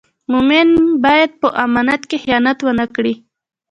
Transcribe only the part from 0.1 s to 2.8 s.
مومن باید په امانت کې خیانت و